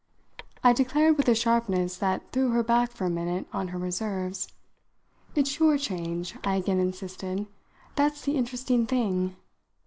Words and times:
I 0.63 0.73
declared 0.73 1.17
with 1.17 1.27
a 1.27 1.35
sharpness 1.35 1.97
that 1.97 2.31
threw 2.31 2.49
her 2.49 2.63
back 2.63 2.89
for 2.89 3.05
a 3.05 3.09
minute 3.11 3.45
on 3.53 3.67
her 3.67 3.77
reserves. 3.77 4.47
"It's 5.35 5.59
your 5.59 5.77
change," 5.77 6.35
I 6.43 6.55
again 6.55 6.79
insisted, 6.79 7.45
"that's 7.95 8.23
the 8.23 8.35
interesting 8.35 8.87
thing. 8.87 9.35